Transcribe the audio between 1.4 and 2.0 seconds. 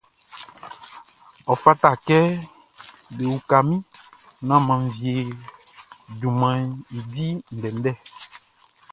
Ɔ fata